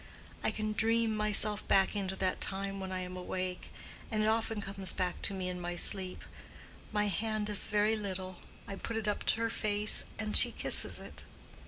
I 0.43 0.49
can 0.49 0.73
dream 0.73 1.15
myself 1.15 1.67
back 1.67 1.95
into 1.95 2.15
that 2.15 2.41
time 2.41 2.79
when 2.79 2.91
I 2.91 3.01
am 3.01 3.15
awake, 3.15 3.71
and 4.09 4.23
it 4.23 4.27
often 4.27 4.59
comes 4.59 4.93
back 4.93 5.21
to 5.21 5.33
me 5.35 5.47
in 5.47 5.61
my 5.61 5.75
sleep—my 5.75 7.05
hand 7.07 7.51
is 7.51 7.67
very 7.67 7.95
little, 7.95 8.37
I 8.67 8.77
put 8.77 8.97
it 8.97 9.07
up 9.07 9.23
to 9.27 9.41
her 9.41 9.51
face 9.51 10.05
and 10.17 10.35
she 10.35 10.53
kisses 10.53 10.97
it. 10.97 11.23